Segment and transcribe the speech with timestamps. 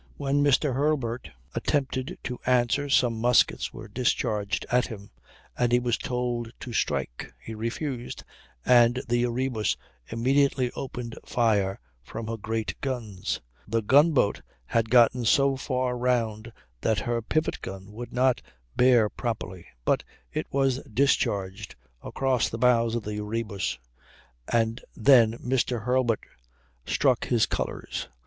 [0.17, 0.73] When Mr.
[0.73, 5.11] Hurlburt attempted to answer some muskets were discharged at him,
[5.55, 7.31] and he was told to strike.
[7.39, 8.23] He refused,
[8.65, 9.77] and the Erebus
[10.07, 17.01] immediately opened fire from her great guns; the gunboat had gotten so far round that
[17.01, 18.41] her pivot gun would not
[18.75, 23.77] bear properly, but it was discharged across the bows of the Erebus,
[24.51, 25.83] and then Mr.
[25.83, 26.25] Hurlburt
[26.87, 28.09] struck his colors.